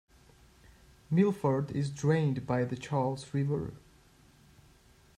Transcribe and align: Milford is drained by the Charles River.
Milford 1.11 1.69
is 1.69 1.91
drained 1.91 2.47
by 2.47 2.63
the 2.65 2.75
Charles 2.75 3.31
River. 3.35 3.75